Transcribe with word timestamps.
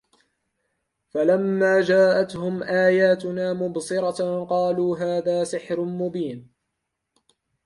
فَلَمّا 1.09 1.81
جاءَتهُم 1.81 2.63
آياتُنا 2.63 3.53
مُبصِرَةً 3.53 4.45
قالوا 4.45 4.97
هذا 4.97 5.43
سِحرٌ 5.43 5.81
مُبينٌ 5.85 6.49